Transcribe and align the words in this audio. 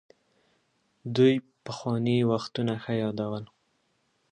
دوی 1.15 1.33
پخواني 1.65 2.17
وختونه 2.31 2.73
ښه 2.83 2.93
يادول. 3.01 3.43